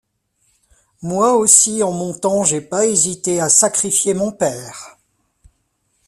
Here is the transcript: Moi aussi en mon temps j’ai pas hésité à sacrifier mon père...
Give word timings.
Moi 1.03 1.33
aussi 1.37 1.83
en 1.83 1.91
mon 1.91 2.15
temps 2.15 2.43
j’ai 2.43 2.59
pas 2.61 2.87
hésité 2.87 3.39
à 3.39 3.49
sacrifier 3.49 4.15
mon 4.15 4.31
père... 4.31 4.97